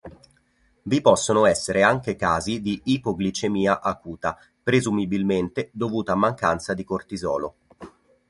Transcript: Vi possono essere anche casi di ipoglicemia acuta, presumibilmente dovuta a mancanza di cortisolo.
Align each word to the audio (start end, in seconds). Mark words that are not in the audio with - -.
Vi 0.81 0.99
possono 0.99 1.45
essere 1.45 1.83
anche 1.83 2.15
casi 2.15 2.59
di 2.59 2.81
ipoglicemia 2.85 3.81
acuta, 3.81 4.35
presumibilmente 4.63 5.69
dovuta 5.73 6.13
a 6.13 6.15
mancanza 6.15 6.73
di 6.73 6.83
cortisolo. 6.83 7.53